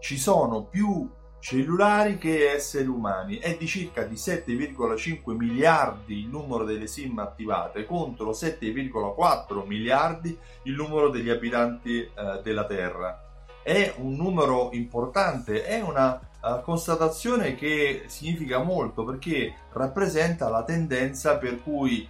[0.00, 1.08] Ci sono più
[1.40, 3.36] cellulari che esseri umani.
[3.36, 10.74] È di circa di 7,5 miliardi il numero delle SIM attivate contro 7,4 miliardi il
[10.74, 13.24] numero degli abitanti eh, della Terra.
[13.62, 21.36] È un numero importante, è una uh, constatazione che significa molto perché rappresenta la tendenza
[21.36, 22.08] per cui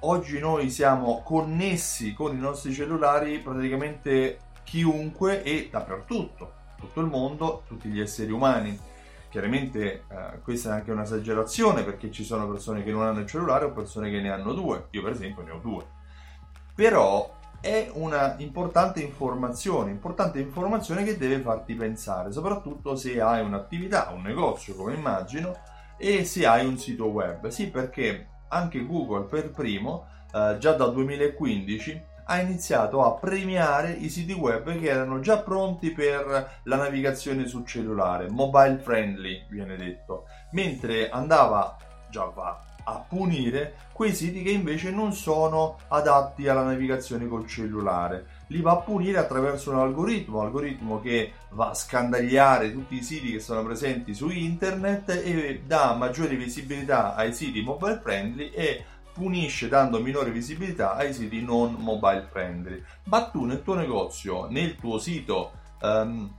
[0.00, 7.62] oggi noi siamo connessi con i nostri cellulari praticamente chiunque e dappertutto, tutto il mondo,
[7.66, 8.76] tutti gli esseri umani.
[9.30, 13.64] Chiaramente eh, questa è anche un'esagerazione perché ci sono persone che non hanno il cellulare
[13.64, 15.86] o persone che ne hanno due, io per esempio ne ho due.
[16.74, 24.10] Però è una importante informazione, importante informazione che deve farti pensare, soprattutto se hai un'attività,
[24.14, 25.56] un negozio come immagino,
[25.96, 27.46] e se hai un sito web.
[27.48, 32.02] Sì, perché anche Google per primo, eh, già dal 2015,
[32.32, 37.66] ha iniziato a premiare i siti web che erano già pronti per la navigazione sul
[37.66, 41.76] cellulare, mobile friendly viene detto, mentre andava,
[42.08, 48.26] già va, a punire quei siti che invece non sono adatti alla navigazione col cellulare.
[48.46, 53.30] Li va a punire attraverso un algoritmo, algoritmo che va a scandagliare tutti i siti
[53.30, 59.68] che sono presenti su internet e dà maggiore visibilità ai siti mobile friendly e punisce
[59.68, 62.82] dando minore visibilità ai siti non mobile friendly.
[63.04, 66.30] Ma tu nel tuo negozio, nel tuo sito, um,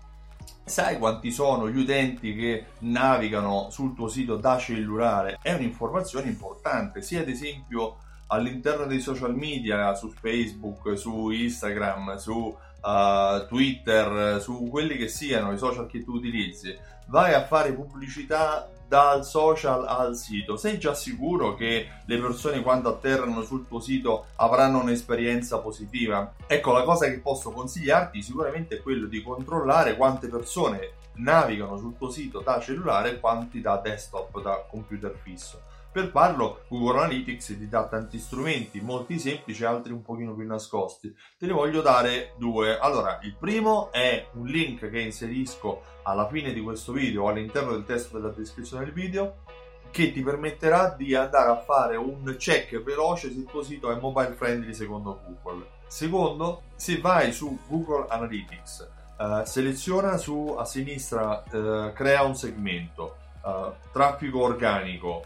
[0.66, 5.38] Sai quanti sono gli utenti che navigano sul tuo sito da cellulare?
[5.42, 12.56] È un'informazione importante, sia ad esempio all'interno dei social media, su Facebook, su Instagram, su
[12.84, 16.78] uh, Twitter, su quelli che siano i social che tu utilizzi.
[17.08, 22.90] Vai a fare pubblicità dal social al sito, sei già sicuro che le persone quando
[22.90, 26.34] atterrano sul tuo sito avranno un'esperienza positiva?
[26.46, 31.98] Ecco, la cosa che posso consigliarti sicuramente è quello di controllare quante persone navigano sul
[31.98, 35.62] tuo sito da cellulare e quanti da desktop, da computer fisso.
[35.94, 41.16] Per farlo Google Analytics ti dà tanti strumenti, molti semplici, altri un pochino più nascosti.
[41.38, 42.80] Te ne voglio dare due.
[42.80, 47.86] Allora, il primo è un link che inserisco alla fine di questo video all'interno del
[47.86, 49.44] testo della descrizione del video
[49.92, 54.00] che ti permetterà di andare a fare un check veloce se il tuo sito è
[54.00, 55.68] mobile friendly secondo Google.
[55.86, 63.16] Secondo, se vai su Google Analytics, uh, seleziona su a sinistra, uh, crea un segmento,
[63.44, 65.26] uh, traffico organico,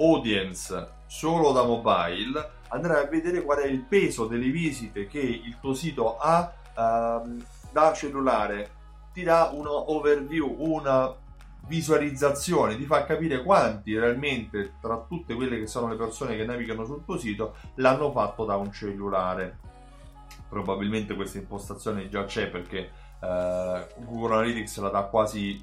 [0.00, 5.58] audience solo da mobile, andrai a vedere qual è il peso delle visite che il
[5.60, 8.78] tuo sito ha uh, da cellulare.
[9.12, 11.12] Ti dà un overview, una
[11.66, 16.84] visualizzazione, ti fa capire quanti realmente tra tutte quelle che sono le persone che navigano
[16.84, 19.58] sul tuo sito l'hanno fatto da un cellulare.
[20.48, 22.90] Probabilmente questa impostazione già c'è perché
[23.20, 25.60] uh, Google Analytics la dà quasi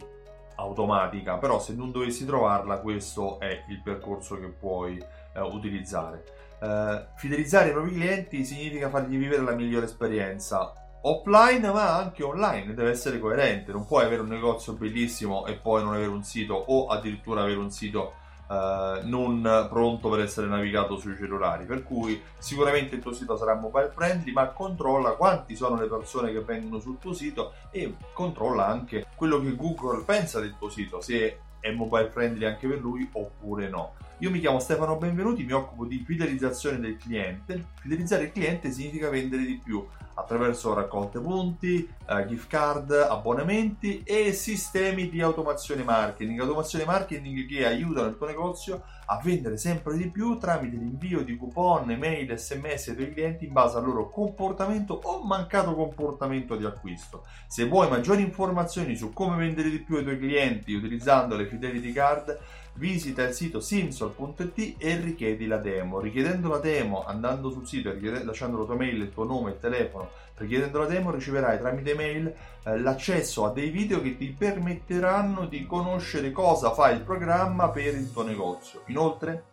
[0.57, 6.23] automatica, però se non dovessi trovarla questo è il percorso che puoi eh, utilizzare.
[6.59, 12.73] Eh, fidelizzare i propri clienti significa fargli vivere la migliore esperienza offline ma anche online,
[12.73, 16.53] deve essere coerente, non puoi avere un negozio bellissimo e poi non avere un sito
[16.53, 18.13] o addirittura avere un sito
[18.47, 21.65] Uh, non pronto per essere navigato sui cellulari.
[21.65, 26.31] Per cui sicuramente il tuo sito sarà mobile friendly, ma controlla quanti sono le persone
[26.31, 31.01] che vengono sul tuo sito e controlla anche quello che Google pensa del tuo sito,
[31.01, 33.93] se è mobile friendly anche per lui oppure no.
[34.19, 37.67] Io mi chiamo Stefano Benvenuti, mi occupo di fidelizzazione del cliente.
[37.81, 39.85] Fidelizzare il cliente significa vendere di più
[40.15, 46.39] attraverso raccolte punti, eh, gift card, abbonamenti e sistemi di automazione marketing.
[46.39, 51.37] Automazione marketing che aiutano il tuo negozio a vendere sempre di più tramite l'invio di
[51.37, 56.65] coupon, email, sms ai tuoi clienti in base al loro comportamento o mancato comportamento di
[56.65, 57.23] acquisto.
[57.45, 61.91] Se vuoi maggiori informazioni su come vendere di più ai tuoi clienti utilizzando le Fidelity
[61.91, 62.39] Card,
[62.77, 65.99] visita il sito simsol.it e richiedi la demo.
[65.99, 69.59] Richiedendo la demo, andando sul sito e lasciando la tua mail, il tuo nome, il
[69.59, 72.33] telefono, richiedendo la demo riceverai tramite mail
[72.63, 77.95] eh, l'accesso a dei video che ti permetteranno di conoscere cosa fa il programma per
[77.95, 78.83] il tuo negozio.
[78.87, 79.43] Inoltre,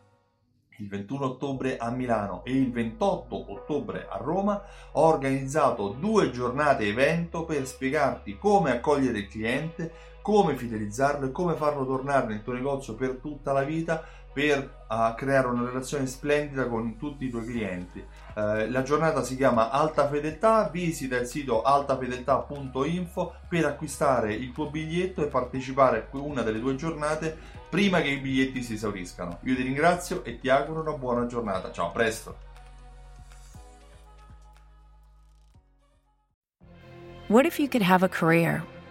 [0.78, 4.62] il 21 ottobre a Milano e il 28 ottobre a Roma,
[4.92, 9.92] ho organizzato due giornate evento per spiegarti come accogliere il cliente,
[10.24, 15.14] come fidelizzarlo e come farlo tornare nel tuo negozio per tutta la vita per uh,
[15.14, 17.98] creare una relazione splendida con tutti i tuoi clienti.
[18.34, 24.70] Uh, la giornata si chiama Alta Fedeltà, visita il sito altafedeltà.info per acquistare il tuo
[24.70, 27.36] biglietto e partecipare a una delle due giornate
[27.68, 29.40] prima che i biglietti si esauriscano.
[29.42, 31.70] Io ti ringrazio e ti auguro una buona giornata.
[31.70, 32.36] Ciao, a presto!
[37.26, 38.64] What if you could have a career